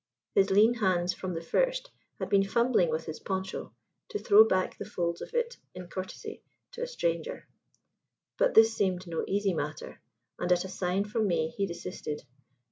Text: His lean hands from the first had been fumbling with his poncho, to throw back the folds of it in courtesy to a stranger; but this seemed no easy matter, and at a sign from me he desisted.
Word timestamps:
His 0.33 0.49
lean 0.49 0.73
hands 0.73 1.13
from 1.13 1.35
the 1.35 1.43
first 1.43 1.91
had 2.17 2.27
been 2.27 2.43
fumbling 2.43 2.89
with 2.89 3.05
his 3.05 3.19
poncho, 3.19 3.75
to 4.09 4.17
throw 4.17 4.43
back 4.43 4.75
the 4.79 4.83
folds 4.89 5.21
of 5.21 5.35
it 5.35 5.57
in 5.75 5.87
courtesy 5.89 6.41
to 6.71 6.81
a 6.81 6.87
stranger; 6.87 7.47
but 8.39 8.55
this 8.55 8.73
seemed 8.75 9.05
no 9.05 9.23
easy 9.27 9.53
matter, 9.53 10.01
and 10.39 10.51
at 10.51 10.65
a 10.65 10.69
sign 10.69 11.05
from 11.05 11.27
me 11.27 11.49
he 11.55 11.67
desisted. 11.67 12.23